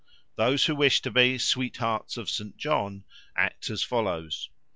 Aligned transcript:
Those 0.35 0.65
who 0.65 0.73
wish 0.75 0.99
to 1.03 1.11
be 1.11 1.37
"Sweethearts 1.37 2.17
of 2.17 2.27
St. 2.27 2.57
John" 2.57 3.03
act 3.35 3.69
as 3.69 3.83
follows. 3.83 4.49